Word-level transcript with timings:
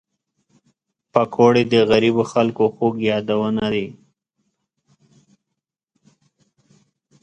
پکورې 1.13 1.63
د 1.73 1.75
غریبو 1.89 2.23
خلک 2.31 2.57
خوږ 2.75 2.95
یادونه 3.09 3.65
ده 3.73 3.85